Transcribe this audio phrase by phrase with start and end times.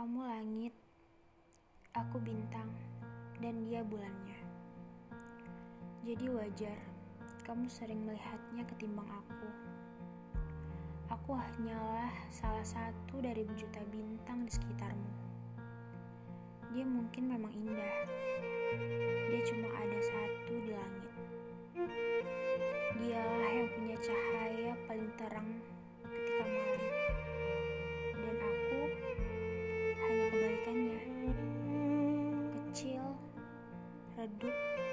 [0.00, 0.72] Kamu langit,
[1.92, 2.72] aku bintang,
[3.36, 4.40] dan dia bulannya.
[6.08, 6.80] Jadi wajar
[7.44, 9.48] kamu sering melihatnya ketimbang aku.
[11.12, 15.12] Aku hanyalah salah satu dari berjuta bintang di sekitarmu.
[16.72, 17.99] Dia mungkin memang indah.
[34.20, 34.89] रख दूँ